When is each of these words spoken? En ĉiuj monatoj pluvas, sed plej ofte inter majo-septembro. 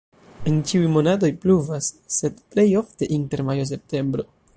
En 0.51 0.55
ĉiuj 0.69 0.87
monatoj 0.93 1.29
pluvas, 1.43 1.89
sed 2.17 2.39
plej 2.55 2.67
ofte 2.81 3.11
inter 3.19 3.45
majo-septembro. 3.51 4.27